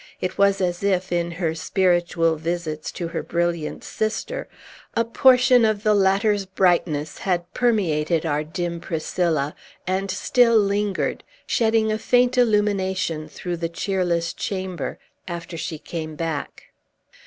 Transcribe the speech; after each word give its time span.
It 0.19 0.35
was 0.35 0.61
as 0.61 0.81
if, 0.83 1.11
in 1.11 1.29
her 1.29 1.53
spiritual 1.53 2.35
visits 2.35 2.91
to 2.93 3.09
her 3.09 3.21
brilliant 3.21 3.83
sister, 3.83 4.47
a 4.95 5.05
portion 5.05 5.63
of 5.63 5.83
the 5.83 5.93
latter's 5.93 6.43
brightness 6.47 7.19
had 7.19 7.53
permeated 7.53 8.25
our 8.25 8.43
dim 8.43 8.79
Priscilla, 8.79 9.53
and 9.85 10.09
still 10.09 10.57
lingered, 10.57 11.23
shedding 11.45 11.91
a 11.91 11.99
faint 11.99 12.35
illumination 12.35 13.27
through 13.29 13.57
the 13.57 13.69
cheerless 13.69 14.33
chamber, 14.33 14.97
after 15.27 15.55
she 15.55 15.77
came 15.77 16.15
back. 16.15 16.71